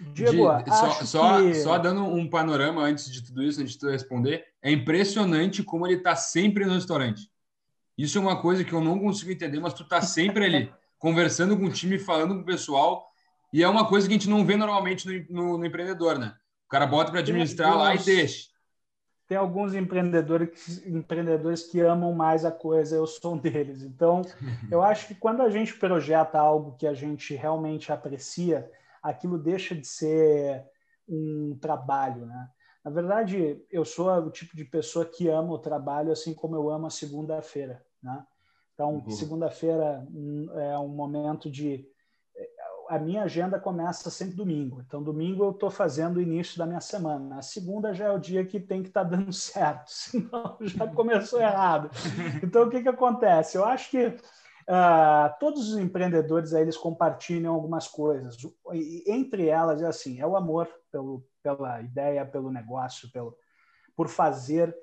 Diego, 0.00 0.48
de, 0.62 0.70
só, 0.70 0.90
só, 1.04 1.42
que... 1.42 1.54
só, 1.54 1.78
dando 1.78 2.04
um 2.04 2.28
panorama 2.28 2.82
antes 2.82 3.10
de 3.10 3.22
tudo 3.22 3.42
isso 3.42 3.60
antes 3.60 3.74
de 3.74 3.78
tu 3.78 3.88
responder 3.88 4.44
é 4.62 4.70
impressionante 4.70 5.62
como 5.62 5.86
ele 5.86 5.96
está 5.96 6.16
sempre 6.16 6.64
no 6.64 6.74
restaurante. 6.74 7.30
Isso 7.96 8.16
é 8.16 8.20
uma 8.20 8.40
coisa 8.40 8.64
que 8.64 8.72
eu 8.72 8.80
não 8.80 8.98
consigo 8.98 9.30
entender 9.30 9.60
mas 9.60 9.74
tu 9.74 9.82
está 9.82 10.00
sempre 10.00 10.44
ali 10.44 10.72
conversando 10.98 11.56
com 11.56 11.66
o 11.66 11.72
time 11.72 11.98
falando 11.98 12.34
com 12.34 12.40
o 12.40 12.46
pessoal 12.46 13.04
e 13.52 13.62
é 13.62 13.68
uma 13.68 13.86
coisa 13.86 14.08
que 14.08 14.14
a 14.14 14.16
gente 14.16 14.30
não 14.30 14.46
vê 14.46 14.56
normalmente 14.56 15.06
no, 15.06 15.42
no, 15.42 15.58
no 15.58 15.66
empreendedor 15.66 16.18
né? 16.18 16.34
O 16.66 16.68
cara 16.68 16.86
bota 16.86 17.10
para 17.10 17.20
administrar 17.20 17.76
lá 17.76 17.94
e 17.94 17.98
deixa 17.98 18.51
tem 19.32 19.38
alguns 19.38 19.74
empreendedores, 19.74 20.84
empreendedores 20.86 21.62
que 21.62 21.80
amam 21.80 22.12
mais 22.12 22.44
a 22.44 22.50
coisa, 22.52 22.96
eu 22.96 23.06
sou 23.06 23.32
um 23.32 23.38
deles. 23.38 23.82
Então, 23.82 24.20
eu 24.70 24.82
acho 24.84 25.08
que 25.08 25.14
quando 25.14 25.40
a 25.40 25.48
gente 25.48 25.72
projeta 25.78 26.38
algo 26.38 26.76
que 26.76 26.86
a 26.86 26.92
gente 26.92 27.34
realmente 27.34 27.90
aprecia, 27.90 28.70
aquilo 29.02 29.38
deixa 29.38 29.74
de 29.74 29.86
ser 29.86 30.62
um 31.08 31.56
trabalho, 31.58 32.26
né? 32.26 32.50
Na 32.84 32.90
verdade, 32.90 33.64
eu 33.70 33.86
sou 33.86 34.10
o 34.10 34.30
tipo 34.30 34.54
de 34.54 34.66
pessoa 34.66 35.06
que 35.06 35.28
ama 35.28 35.54
o 35.54 35.58
trabalho 35.58 36.12
assim 36.12 36.34
como 36.34 36.54
eu 36.54 36.68
amo 36.68 36.88
a 36.88 36.90
segunda-feira, 36.90 37.82
né? 38.02 38.26
Então, 38.74 38.96
uhum. 38.96 39.10
segunda-feira 39.10 40.06
hum, 40.10 40.46
é 40.56 40.78
um 40.78 40.88
momento 40.88 41.50
de 41.50 41.88
a 42.92 42.98
minha 42.98 43.22
agenda 43.22 43.58
começa 43.58 44.10
sempre 44.10 44.36
domingo. 44.36 44.82
Então, 44.86 45.02
domingo 45.02 45.44
eu 45.44 45.50
estou 45.52 45.70
fazendo 45.70 46.18
o 46.18 46.20
início 46.20 46.58
da 46.58 46.66
minha 46.66 46.80
semana. 46.82 47.38
A 47.38 47.42
segunda 47.42 47.94
já 47.94 48.04
é 48.04 48.10
o 48.10 48.18
dia 48.18 48.44
que 48.44 48.60
tem 48.60 48.82
que 48.82 48.88
estar 48.88 49.02
tá 49.02 49.16
dando 49.16 49.32
certo, 49.32 49.86
senão 49.88 50.58
já 50.60 50.86
começou 50.88 51.40
errado. 51.40 51.90
Então, 52.42 52.64
o 52.64 52.68
que, 52.68 52.82
que 52.82 52.88
acontece? 52.90 53.56
Eu 53.56 53.64
acho 53.64 53.90
que 53.90 54.08
uh, 54.08 55.38
todos 55.40 55.70
os 55.70 55.78
empreendedores 55.78 56.52
aí, 56.52 56.64
eles 56.64 56.76
compartilham 56.76 57.54
algumas 57.54 57.88
coisas. 57.88 58.36
E, 58.74 59.04
entre 59.06 59.48
elas, 59.48 59.80
é 59.80 59.86
assim, 59.86 60.20
é 60.20 60.26
o 60.26 60.36
amor 60.36 60.68
pelo, 60.90 61.26
pela 61.42 61.80
ideia, 61.80 62.26
pelo 62.26 62.52
negócio, 62.52 63.10
pelo, 63.10 63.34
por 63.96 64.06
fazer 64.06 64.76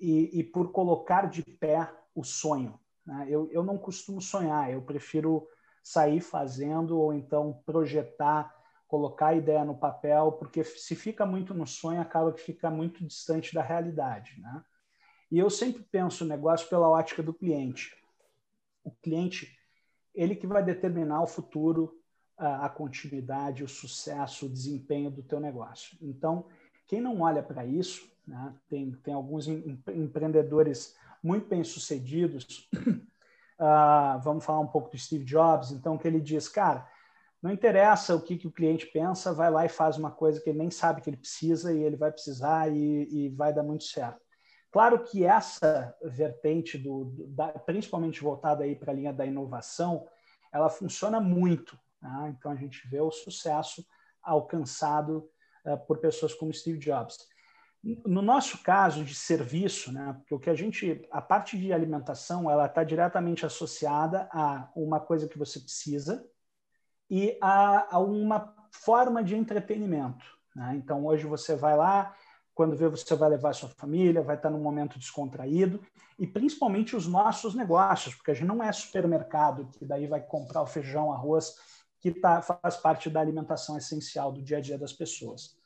e, 0.00 0.40
e 0.40 0.42
por 0.42 0.72
colocar 0.72 1.28
de 1.28 1.42
pé 1.42 1.86
o 2.14 2.24
sonho. 2.24 2.80
Né? 3.06 3.26
Eu, 3.28 3.50
eu 3.52 3.62
não 3.62 3.76
costumo 3.76 4.22
sonhar, 4.22 4.72
eu 4.72 4.80
prefiro 4.80 5.46
sair 5.82 6.20
fazendo 6.20 6.98
ou 6.98 7.12
então 7.12 7.60
projetar, 7.66 8.54
colocar 8.86 9.28
a 9.28 9.34
ideia 9.34 9.64
no 9.64 9.76
papel, 9.76 10.32
porque 10.32 10.62
se 10.62 10.94
fica 10.94 11.26
muito 11.26 11.52
no 11.54 11.66
sonho, 11.66 12.00
acaba 12.00 12.32
que 12.32 12.40
fica 12.40 12.70
muito 12.70 13.04
distante 13.04 13.54
da 13.54 13.62
realidade. 13.62 14.40
Né? 14.40 14.64
E 15.30 15.38
eu 15.38 15.48
sempre 15.48 15.82
penso 15.82 16.24
o 16.24 16.28
negócio 16.28 16.68
pela 16.68 16.88
ótica 16.88 17.22
do 17.22 17.34
cliente. 17.34 17.96
O 18.84 18.90
cliente, 18.90 19.58
ele 20.14 20.36
que 20.36 20.46
vai 20.46 20.62
determinar 20.62 21.22
o 21.22 21.26
futuro, 21.26 21.98
a, 22.36 22.68
continuidade, 22.68 23.64
o 23.64 23.68
sucesso, 23.68 24.46
o 24.46 24.48
desempenho 24.48 25.10
do 25.10 25.22
teu 25.22 25.38
negócio. 25.38 25.96
Então, 26.00 26.46
quem 26.86 27.00
não 27.00 27.20
olha 27.20 27.42
para 27.42 27.64
isso, 27.64 28.10
né? 28.26 28.54
tem, 28.68 28.92
tem 28.92 29.14
alguns 29.14 29.46
empreendedores 29.48 30.96
muito 31.22 31.48
bem-sucedidos 31.48 32.68
Uh, 33.62 34.18
vamos 34.20 34.44
falar 34.44 34.58
um 34.58 34.66
pouco 34.66 34.90
do 34.90 34.98
Steve 34.98 35.24
Jobs, 35.24 35.70
então, 35.70 35.96
que 35.96 36.08
ele 36.08 36.20
diz, 36.20 36.48
cara, 36.48 36.84
não 37.40 37.52
interessa 37.52 38.12
o 38.12 38.20
que, 38.20 38.36
que 38.36 38.48
o 38.48 38.50
cliente 38.50 38.86
pensa, 38.86 39.32
vai 39.32 39.52
lá 39.52 39.64
e 39.64 39.68
faz 39.68 39.96
uma 39.96 40.10
coisa 40.10 40.40
que 40.40 40.50
ele 40.50 40.58
nem 40.58 40.70
sabe 40.70 41.00
que 41.00 41.08
ele 41.08 41.16
precisa 41.16 41.72
e 41.72 41.80
ele 41.80 41.94
vai 41.94 42.10
precisar 42.10 42.68
e, 42.68 43.08
e 43.08 43.28
vai 43.28 43.54
dar 43.54 43.62
muito 43.62 43.84
certo. 43.84 44.20
Claro 44.72 45.04
que 45.04 45.24
essa 45.24 45.94
vertente, 46.02 46.76
do, 46.76 47.14
da, 47.28 47.48
principalmente 47.50 48.20
voltada 48.20 48.64
aí 48.64 48.74
para 48.74 48.90
a 48.90 48.94
linha 48.94 49.12
da 49.12 49.24
inovação, 49.24 50.08
ela 50.52 50.68
funciona 50.68 51.20
muito. 51.20 51.78
Né? 52.00 52.34
Então, 52.36 52.50
a 52.50 52.56
gente 52.56 52.88
vê 52.88 53.00
o 53.00 53.12
sucesso 53.12 53.86
alcançado 54.20 55.30
uh, 55.64 55.78
por 55.86 55.98
pessoas 55.98 56.34
como 56.34 56.52
Steve 56.52 56.78
Jobs. 56.78 57.16
No 57.82 58.22
nosso 58.22 58.62
caso 58.62 59.04
de 59.04 59.12
serviço, 59.12 59.90
né, 59.90 60.14
porque 60.18 60.34
o 60.34 60.38
que 60.38 60.50
a 60.50 60.54
gente, 60.54 61.04
a 61.10 61.20
parte 61.20 61.58
de 61.58 61.72
alimentação, 61.72 62.48
ela 62.48 62.66
está 62.66 62.84
diretamente 62.84 63.44
associada 63.44 64.28
a 64.32 64.70
uma 64.76 65.00
coisa 65.00 65.26
que 65.26 65.36
você 65.36 65.58
precisa 65.58 66.24
e 67.10 67.36
a, 67.40 67.96
a 67.96 67.98
uma 67.98 68.54
forma 68.70 69.22
de 69.22 69.34
entretenimento. 69.34 70.24
Né? 70.54 70.76
Então, 70.76 71.04
hoje 71.04 71.26
você 71.26 71.56
vai 71.56 71.76
lá, 71.76 72.14
quando 72.54 72.76
vê, 72.76 72.88
você 72.88 73.16
vai 73.16 73.30
levar 73.30 73.50
a 73.50 73.54
sua 73.54 73.68
família, 73.70 74.22
vai 74.22 74.36
estar 74.36 74.50
num 74.50 74.62
momento 74.62 74.98
descontraído, 74.98 75.84
e 76.18 76.26
principalmente 76.26 76.94
os 76.94 77.08
nossos 77.08 77.54
negócios, 77.54 78.14
porque 78.14 78.30
a 78.30 78.34
gente 78.34 78.46
não 78.46 78.62
é 78.62 78.70
supermercado, 78.70 79.68
que 79.76 79.84
daí 79.84 80.06
vai 80.06 80.20
comprar 80.20 80.62
o 80.62 80.66
feijão, 80.66 81.12
arroz, 81.12 81.56
que 82.00 82.12
tá, 82.12 82.42
faz 82.42 82.76
parte 82.76 83.10
da 83.10 83.20
alimentação 83.20 83.76
essencial 83.76 84.30
do 84.30 84.42
dia 84.42 84.58
a 84.58 84.60
dia 84.60 84.78
das 84.78 84.92
pessoas. 84.92 85.56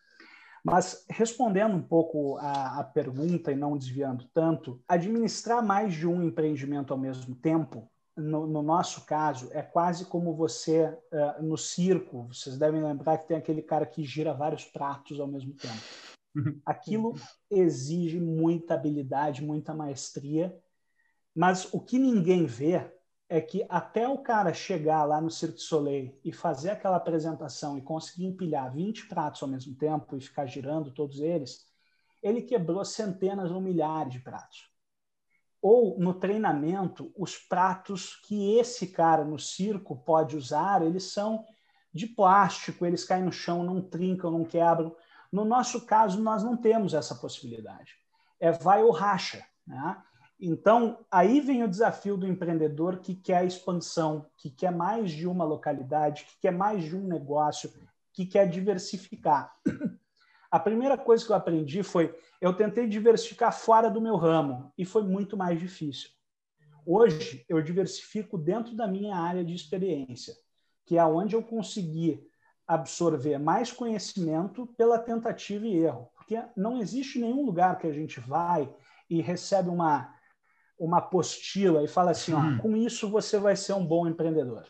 Mas 0.67 1.07
respondendo 1.09 1.77
um 1.77 1.83
pouco 1.83 2.39
a, 2.39 2.81
a, 2.81 2.85
pergunta 2.85 3.53
e 3.53 3.57
não 3.57 3.79
desviando 3.79 4.29
tanto, 4.35 4.83
administrar 4.89 5.65
mais 5.65 5.95
de 5.95 6.09
um 6.09 6.21
empreendimento 6.21 6.93
ao 6.93 6.99
mesmo 6.99 7.37
tempo, 7.37 7.89
no, 8.17 8.49
no 8.49 8.63
nosso 8.63 9.07
caso, 9.07 9.49
é 9.53 9.63
quase 9.63 10.07
como 10.07 10.35
você 10.35 10.87
uh, 11.13 11.41
no 11.41 11.57
circo. 11.57 12.27
Vocês 12.33 12.59
devem 12.59 12.83
lembrar 12.83 13.19
que 13.19 13.29
tem 13.29 13.37
aquele 13.37 13.63
cara 13.63 13.87
que 13.87 14.03
gira 14.03 14.35
vários 14.35 14.65
pratos 14.65 15.21
ao 15.21 15.29
mesmo 15.29 15.55
tempo. 15.55 15.85
Aquilo 16.67 17.15
exige 17.49 18.19
muita 18.19 18.75
habilidade, 18.75 19.45
muita 19.45 19.73
maestria, 19.73 20.53
mas 21.33 21.73
o 21.73 21.79
que 21.79 21.97
ninguém 21.97 22.45
vê 22.45 22.91
é 23.28 23.40
que 23.40 23.66
até 23.68 24.09
o 24.09 24.18
cara 24.18 24.54
chegar 24.54 25.04
lá 25.04 25.21
no 25.21 25.30
Cirque 25.30 25.56
du 25.56 25.61
Soleil 25.62 26.18
e 26.25 26.33
fazer 26.33 26.71
aquela 26.71 26.97
apresentação 26.97 27.76
e 27.76 27.83
conseguir 27.83 28.26
empilhar 28.26 28.73
20 28.73 29.09
pratos 29.09 29.42
ao 29.42 29.49
mesmo 29.49 29.75
tempo 29.75 30.16
e 30.16 30.21
ficar 30.21 30.47
girando 30.47 30.92
todos 30.92 31.21
eles, 31.21 31.66
ele 32.23 32.42
quebrou 32.42 32.85
centenas 32.85 33.50
ou 33.50 33.61
milhares 33.61 34.12
de 34.12 34.21
pratos. 34.21 34.71
ou 35.61 35.99
no 35.99 36.14
treinamento, 36.14 37.12
os 37.16 37.37
pratos 37.37 38.14
que 38.14 38.56
esse 38.56 38.88
cara 38.88 39.25
no 39.25 39.38
circo 39.38 39.97
pode 39.97 40.37
usar, 40.37 40.80
eles 40.83 41.12
são 41.12 41.45
de 41.92 42.06
plástico, 42.06 42.87
eles 42.87 43.04
caem 43.04 43.25
no 43.25 43.33
chão, 43.33 43.64
não 43.64 43.80
trincam, 43.83 44.30
não 44.30 44.45
quebram. 44.45 44.95
No 45.33 45.45
nosso 45.45 45.85
caso, 45.85 46.23
nós 46.23 46.45
não 46.45 46.56
temos 46.56 46.95
essa 46.95 47.16
possibilidade. 47.16 47.97
É 48.38 48.52
vai 48.52 48.83
ou 48.85 48.92
racha. 48.92 49.45
Né? 49.66 50.02
Então, 50.38 51.05
aí 51.11 51.40
vem 51.40 51.62
o 51.62 51.69
desafio 51.69 52.16
do 52.16 52.26
empreendedor 52.26 52.99
que 52.99 53.14
quer 53.14 53.47
expansão, 53.47 54.26
que 54.37 54.50
quer 54.50 54.71
mais 54.71 55.11
de 55.11 55.26
uma 55.26 55.45
localidade, 55.45 56.25
que 56.25 56.38
quer 56.40 56.52
mais 56.52 56.85
de 56.85 56.95
um 56.95 57.07
negócio, 57.07 57.73
que 58.12 58.26
quer 58.26 58.49
diversificar. 58.49 59.55
A 60.50 60.61
primeira 60.61 60.97
coisa 60.97 61.25
que 61.25 61.33
eu 61.33 61.37
aprendi 61.37 61.83
foi 61.83 62.16
eu 62.40 62.55
tentei 62.55 62.87
diversificar 62.87 63.52
fora 63.52 63.90
do 63.90 64.00
meu 64.00 64.16
ramo 64.16 64.73
e 64.76 64.85
foi 64.85 65.02
muito 65.02 65.37
mais 65.37 65.59
difícil. 65.59 66.11
Hoje 66.85 67.45
eu 67.49 67.61
diversifico 67.61 68.38
dentro 68.38 68.76
da 68.76 68.87
minha 68.87 69.16
área 69.16 69.45
de 69.45 69.55
experiência, 69.55 70.35
que 70.85 70.97
é 70.97 71.05
onde 71.05 71.35
eu 71.35 71.43
consegui 71.43 72.25
absorver 72.66 73.38
mais 73.38 73.73
conhecimento 73.73 74.66
pela 74.76 74.99
tentativa 74.99 75.66
e 75.66 75.76
erro, 75.76 76.09
porque 76.14 76.40
não 76.57 76.81
existe 76.81 77.19
nenhum 77.19 77.45
lugar 77.45 77.78
que 77.78 77.87
a 77.87 77.93
gente 77.93 78.21
vai 78.21 78.73
e 79.09 79.21
recebe 79.21 79.69
uma 79.69 80.16
uma 80.78 80.99
apostila 80.99 81.83
e 81.83 81.88
fala 81.88 82.11
assim, 82.11 82.33
ó, 82.33 82.40
hum. 82.40 82.59
com 82.59 82.76
isso 82.76 83.09
você 83.09 83.38
vai 83.38 83.56
ser 83.56 83.73
um 83.73 83.87
bom 83.87 84.06
empreendedor. 84.06 84.66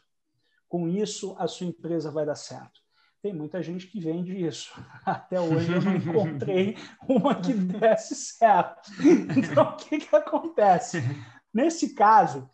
Com 0.69 0.89
isso 0.89 1.35
a 1.39 1.47
sua 1.47 1.67
empresa 1.67 2.11
vai 2.11 2.27
dar 2.27 2.35
certo 2.35 2.87
tem 3.27 3.35
muita 3.35 3.61
gente 3.61 3.89
que 3.89 3.99
vende 3.99 4.37
isso. 4.37 4.73
Até 5.05 5.41
hoje 5.41 5.73
eu 5.73 5.83
não 5.83 5.97
encontrei 5.97 6.77
uma 7.09 7.35
que 7.35 7.53
desse 7.53 8.15
certo. 8.15 8.89
Então, 9.37 9.65
o 9.65 9.77
que, 9.77 9.99
que 9.99 10.15
acontece? 10.15 11.03
Nesse 11.53 11.95
caso, 11.95 12.49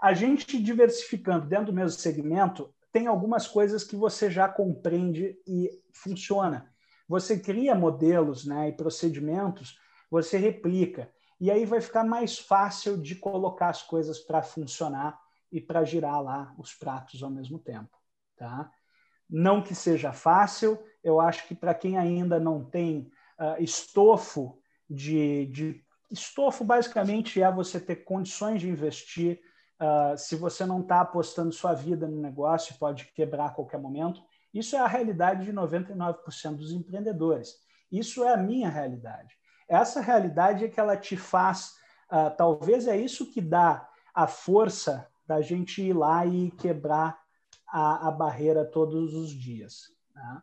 a 0.00 0.12
gente 0.12 0.60
diversificando 0.60 1.46
dentro 1.46 1.66
do 1.66 1.72
mesmo 1.72 1.98
segmento, 1.98 2.74
tem 2.90 3.06
algumas 3.06 3.46
coisas 3.46 3.84
que 3.84 3.94
você 3.94 4.28
já 4.28 4.48
compreende 4.48 5.38
e 5.46 5.70
funciona. 5.92 6.68
Você 7.08 7.38
cria 7.38 7.74
modelos 7.74 8.44
né, 8.44 8.70
e 8.70 8.72
procedimentos, 8.72 9.78
você 10.10 10.38
replica. 10.38 11.08
E 11.40 11.50
aí 11.50 11.64
vai 11.64 11.80
ficar 11.80 12.04
mais 12.04 12.38
fácil 12.38 12.96
de 12.96 13.14
colocar 13.14 13.68
as 13.68 13.82
coisas 13.82 14.18
para 14.18 14.42
funcionar 14.42 15.20
e 15.52 15.60
para 15.60 15.84
girar 15.84 16.22
lá 16.22 16.54
os 16.58 16.74
pratos 16.74 17.22
ao 17.22 17.30
mesmo 17.30 17.58
tempo. 17.58 17.96
Tá? 18.36 18.70
Não 19.28 19.62
que 19.62 19.74
seja 19.74 20.12
fácil, 20.12 20.78
eu 21.02 21.20
acho 21.20 21.46
que 21.46 21.54
para 21.54 21.74
quem 21.74 21.98
ainda 21.98 22.38
não 22.40 22.64
tem 22.64 23.10
uh, 23.38 23.62
estofo 23.62 24.58
de, 24.88 25.46
de, 25.46 25.86
Estofo 26.10 26.64
basicamente 26.64 27.42
é 27.42 27.50
você 27.50 27.80
ter 27.80 27.96
condições 27.96 28.60
de 28.60 28.68
investir. 28.68 29.40
Uh, 29.80 30.16
se 30.16 30.36
você 30.36 30.64
não 30.64 30.80
está 30.80 31.00
apostando 31.00 31.52
sua 31.52 31.74
vida 31.74 32.06
no 32.06 32.20
negócio, 32.20 32.78
pode 32.78 33.06
quebrar 33.06 33.46
a 33.46 33.50
qualquer 33.50 33.78
momento. 33.78 34.22
Isso 34.54 34.76
é 34.76 34.78
a 34.78 34.86
realidade 34.86 35.44
de 35.44 35.52
99% 35.52 36.56
dos 36.56 36.72
empreendedores. 36.72 37.56
Isso 37.90 38.24
é 38.24 38.32
a 38.32 38.36
minha 38.36 38.68
realidade. 38.70 39.36
Essa 39.68 40.00
realidade 40.00 40.64
é 40.64 40.68
que 40.68 40.78
ela 40.78 40.96
te 40.96 41.16
faz, 41.16 41.74
uh, 42.10 42.34
talvez 42.36 42.86
é 42.86 42.96
isso 42.96 43.32
que 43.32 43.40
dá 43.40 43.88
a 44.14 44.26
força 44.26 45.08
da 45.26 45.40
gente 45.40 45.82
ir 45.82 45.92
lá 45.92 46.24
e 46.24 46.52
quebrar 46.52 47.18
a, 47.66 48.08
a 48.08 48.10
barreira 48.12 48.64
todos 48.64 49.12
os 49.12 49.30
dias. 49.30 49.92
Né? 50.14 50.42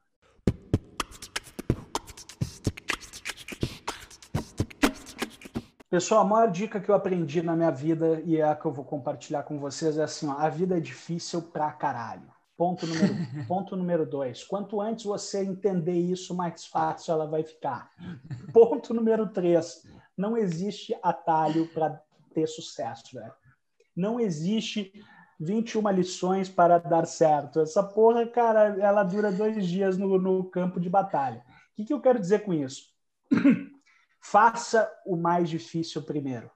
Pessoal, 5.89 6.21
a 6.21 6.25
maior 6.25 6.51
dica 6.51 6.81
que 6.81 6.89
eu 6.89 6.95
aprendi 6.95 7.41
na 7.41 7.55
minha 7.55 7.71
vida 7.71 8.19
e 8.25 8.37
é 8.37 8.43
a 8.43 8.55
que 8.55 8.65
eu 8.65 8.73
vou 8.73 8.83
compartilhar 8.83 9.43
com 9.43 9.57
vocês 9.57 9.97
é 9.97 10.03
assim: 10.03 10.27
ó, 10.27 10.33
a 10.33 10.49
vida 10.49 10.77
é 10.77 10.81
difícil 10.81 11.41
pra 11.41 11.71
caralho. 11.71 12.29
Ponto 12.55 12.85
número, 12.85 13.15
ponto 13.47 13.75
número 13.75 14.05
dois. 14.05 14.43
Quanto 14.43 14.79
antes 14.79 15.05
você 15.05 15.43
entender 15.43 15.97
isso, 15.97 16.35
mais 16.35 16.65
fácil 16.65 17.13
ela 17.13 17.25
vai 17.25 17.43
ficar. 17.43 17.91
Ponto 18.53 18.93
número 18.93 19.27
três. 19.27 19.87
Não 20.15 20.37
existe 20.37 20.95
atalho 21.01 21.67
para 21.73 22.01
ter 22.33 22.47
sucesso, 22.47 23.15
velho. 23.15 23.33
Não 23.95 24.19
existe 24.19 24.93
21 25.39 25.89
lições 25.89 26.49
para 26.49 26.77
dar 26.77 27.05
certo. 27.05 27.59
Essa 27.59 27.83
porra, 27.83 28.25
cara, 28.27 28.79
ela 28.79 29.03
dura 29.03 29.31
dois 29.31 29.67
dias 29.67 29.97
no, 29.97 30.17
no 30.19 30.43
campo 30.45 30.79
de 30.79 30.89
batalha. 30.89 31.43
O 31.71 31.75
que, 31.75 31.85
que 31.85 31.93
eu 31.93 32.01
quero 32.01 32.19
dizer 32.19 32.43
com 32.43 32.53
isso? 32.53 32.93
Faça 34.21 34.89
o 35.05 35.15
mais 35.15 35.49
difícil 35.49 36.01
primeiro. 36.03 36.49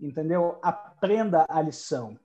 Entendeu? 0.00 0.58
Aprenda 0.62 1.46
a 1.48 1.60
lição. 1.60 2.18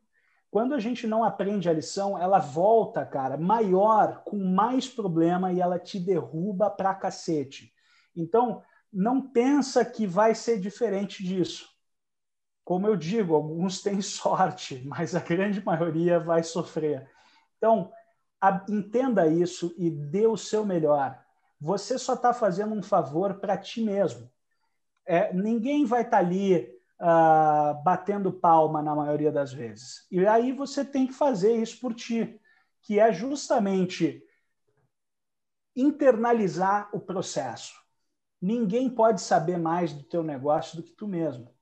Quando 0.52 0.74
a 0.74 0.80
gente 0.80 1.06
não 1.06 1.24
aprende 1.24 1.70
a 1.70 1.74
lição, 1.74 2.18
ela 2.18 2.40
volta, 2.40 3.06
cara, 3.06 3.38
maior, 3.38 4.24
com 4.24 4.38
mais 4.38 4.88
problema 4.88 5.54
e 5.54 5.62
ela 5.62 5.78
te 5.78 6.00
derruba 6.00 6.70
pra 6.70 6.96
cacete. 6.96 7.72
Então, 8.16 8.64
não 8.92 9.22
pensa 9.22 9.86
que 9.86 10.08
vai 10.08 10.34
ser 10.34 10.60
diferente 10.60 11.24
disso. 11.24 11.70
Como 12.64 12.88
eu 12.88 12.96
digo, 12.96 13.36
alguns 13.36 13.82
têm 13.84 14.02
sorte, 14.02 14.84
mas 14.86 15.16
a 15.16 15.20
grande 15.20 15.64
maioria 15.64 16.20
vai 16.20 16.42
sofrer. 16.42 17.08
Então, 17.58 17.92
a, 18.42 18.66
entenda 18.70 19.28
isso 19.28 19.74
e 19.78 19.92
dê 19.92 20.26
o 20.26 20.38
seu 20.38 20.66
melhor. 20.66 21.24
Você 21.62 22.00
só 22.00 22.14
está 22.14 22.34
fazendo 22.34 22.74
um 22.74 22.82
favor 22.82 23.36
para 23.36 23.58
ti 23.58 23.84
mesmo. 23.84 24.32
É, 25.06 25.32
ninguém 25.34 25.86
vai 25.86 26.02
estar 26.02 26.18
tá 26.18 26.24
ali 26.24 26.79
uh, 27.00 27.82
batendo 27.84 28.32
palma 28.32 28.82
na 28.82 28.96
maioria 28.96 29.32
das 29.32 29.54
vezes. 29.54 30.06
E 30.12 30.26
aí 30.28 30.52
você 30.52 30.84
tem 30.84 31.08
que 31.08 31.14
fazer 31.14 31.56
isso 31.56 31.80
por 31.80 31.94
ti, 31.94 32.40
que 32.82 33.00
é 33.00 33.12
justamente 33.12 34.24
internalizar 35.76 36.90
o 36.94 37.00
processo. 37.00 37.74
Ninguém 38.42 38.90
pode 38.90 39.22
saber 39.22 39.58
mais 39.58 39.94
do 39.94 40.04
teu 40.04 40.24
negócio 40.24 40.78
do 40.78 40.84
que 40.84 40.92
tu 40.92 41.08
mesmo. 41.08 41.54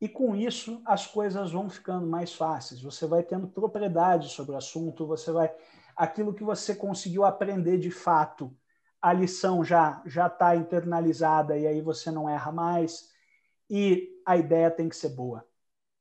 E 0.00 0.08
com 0.08 0.34
isso 0.34 0.82
as 0.84 1.06
coisas 1.06 1.52
vão 1.52 1.70
ficando 1.70 2.06
mais 2.06 2.34
fáceis. 2.34 2.80
Você 2.82 3.06
vai 3.06 3.22
tendo 3.22 3.46
propriedade 3.46 4.28
sobre 4.30 4.52
o 4.52 4.58
assunto, 4.58 5.06
você 5.06 5.30
vai 5.30 5.52
aquilo 5.96 6.34
que 6.34 6.42
você 6.42 6.74
conseguiu 6.74 7.24
aprender 7.24 7.78
de 7.78 7.90
fato, 7.90 8.52
a 9.00 9.12
lição 9.12 9.64
já 9.64 10.02
já 10.06 10.26
está 10.26 10.56
internalizada 10.56 11.56
e 11.56 11.66
aí 11.66 11.80
você 11.80 12.10
não 12.10 12.28
erra 12.28 12.50
mais. 12.50 13.11
E 13.72 14.20
a 14.24 14.36
ideia 14.36 14.70
tem 14.70 14.88
que 14.88 14.94
ser 14.94 15.08
boa, 15.08 15.44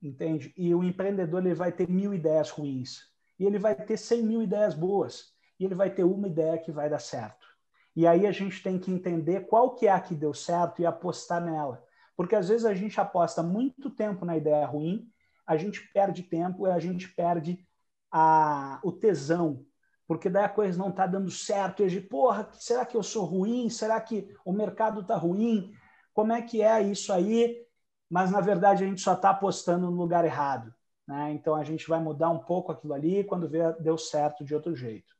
entende? 0.04 0.54
E 0.56 0.76
o 0.76 0.84
empreendedor 0.84 1.44
ele 1.44 1.56
vai 1.56 1.72
ter 1.72 1.90
mil 1.90 2.14
ideias 2.14 2.52
ruins 2.52 3.10
e 3.40 3.46
ele 3.46 3.58
vai 3.58 3.74
ter 3.74 3.98
cem 3.98 4.22
mil 4.22 4.44
ideias 4.44 4.76
boas 4.76 5.34
e 5.60 5.66
ele 5.66 5.74
vai 5.74 5.90
ter 5.90 6.04
uma 6.04 6.28
ideia 6.28 6.60
que 6.60 6.72
vai 6.72 6.88
dar 6.88 7.00
certo. 7.00 7.48
E 7.96 8.06
aí 8.06 8.28
a 8.28 8.32
gente 8.32 8.62
tem 8.62 8.78
que 8.78 8.92
entender 8.92 9.48
qual 9.48 9.74
que 9.74 9.88
é 9.88 9.92
a 9.92 10.00
que 10.00 10.14
deu 10.14 10.34
certo 10.34 10.82
e 10.82 10.86
apostar 10.86 11.44
nela 11.44 11.84
porque 12.22 12.36
às 12.36 12.50
vezes 12.50 12.66
a 12.66 12.74
gente 12.76 13.02
aposta 13.02 13.42
muito 13.42 13.90
tempo 13.90 14.26
na 14.26 14.38
ideia 14.38 14.64
ruim, 14.64 15.10
a 15.44 15.58
gente 15.58 15.82
perde 15.92 16.22
tempo 16.22 16.68
e 16.68 16.72
a 16.72 16.78
gente 16.78 17.10
perde 17.10 17.66
a, 18.12 18.80
o 18.84 18.92
tesão, 18.92 19.66
porque 20.08 20.30
daí 20.30 20.44
a 20.44 20.50
coisa 20.50 20.78
não 20.78 20.90
está 20.90 21.08
dando 21.08 21.32
certo. 21.32 21.82
E 21.82 21.86
a 21.86 21.90
gente, 21.90 22.06
porra, 22.06 22.48
será 22.54 22.86
que 22.86 22.96
eu 22.96 23.02
sou 23.02 23.26
ruim? 23.26 23.70
Será 23.70 24.00
que 24.00 24.32
o 24.46 24.54
mercado 24.54 25.02
está 25.02 25.16
ruim? 25.16 25.74
Como 26.14 26.34
é 26.34 26.42
que 26.42 26.62
é 26.62 26.82
isso 26.82 27.12
aí? 27.14 27.66
Mas 28.10 28.32
na 28.32 28.42
verdade 28.42 28.84
a 28.84 28.88
gente 28.88 29.02
só 29.02 29.14
está 29.14 29.30
apostando 29.30 29.90
no 29.90 29.98
lugar 29.98 30.26
errado. 30.26 30.74
Né? 31.08 31.32
Então 31.32 31.56
a 31.56 31.64
gente 31.64 31.88
vai 31.88 32.00
mudar 32.00 32.30
um 32.30 32.40
pouco 32.40 32.72
aquilo 32.72 32.94
ali 32.94 33.24
quando 33.24 33.50
vê 33.50 33.72
deu 33.80 33.98
certo 33.98 34.44
de 34.44 34.54
outro 34.54 34.76
jeito. 34.76 35.14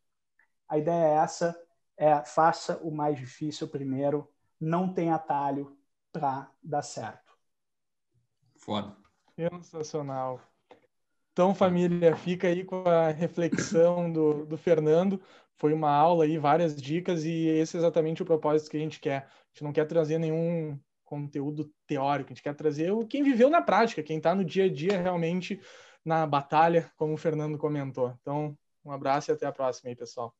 A 0.68 0.78
ideia 0.78 1.06
é 1.06 1.24
essa: 1.24 1.60
é 1.98 2.24
faça 2.24 2.78
o 2.78 2.92
mais 2.92 3.18
difícil 3.18 3.68
primeiro, 3.68 4.30
não 4.60 4.94
tem 4.94 5.12
atalho, 5.12 5.78
para 6.12 6.52
dar 6.62 6.82
certo. 6.82 7.34
Foda. 8.56 8.96
Sensacional. 9.36 10.40
Então, 11.32 11.56
família, 11.56 12.16
fica 12.16 12.48
aí 12.48 12.64
com 12.64 12.84
a 12.88 13.10
reflexão 13.10 14.12
do, 14.12 14.46
do 14.46 14.58
Fernando. 14.58 15.22
Foi 15.62 15.74
uma 15.74 15.92
aula 15.92 16.24
aí, 16.24 16.40
várias 16.40 16.76
dicas, 16.76 17.24
e 17.24 17.46
esse 17.46 17.78
é 17.78 17.80
exatamente 17.80 18.24
o 18.24 18.26
propósito 18.26 18.72
que 18.72 18.78
a 18.78 18.80
gente 18.80 19.00
quer. 19.00 19.28
A 19.28 19.54
gente 19.54 19.64
não 19.64 19.72
quer 19.72 19.86
trazer 19.86 20.18
nenhum 20.18 20.76
conteúdo 21.06 21.72
teórico, 21.86 22.30
a 22.30 22.34
gente 22.34 22.42
quer 22.42 22.56
trazer 22.56 22.92
o 22.92 23.06
quem 23.06 23.22
viveu 23.22 23.48
na 23.48 23.62
prática, 23.62 24.02
quem 24.02 24.18
está 24.18 24.34
no 24.34 24.44
dia 24.44 24.66
a 24.66 24.74
dia 24.74 25.00
realmente 25.00 25.62
na 26.04 26.26
batalha, 26.26 26.92
como 26.98 27.14
o 27.14 27.18
Fernando 27.18 27.60
comentou. 27.60 28.12
Então, 28.22 28.58
um 28.84 28.92
abraço 28.92 29.30
e 29.30 29.34
até 29.34 29.46
a 29.46 29.52
próxima 29.52 29.92
aí, 29.92 29.96
pessoal. 29.96 30.34